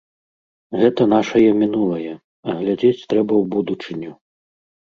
[0.83, 4.11] Гэта нашае мінулае, а глядзець трэба ў будучыню.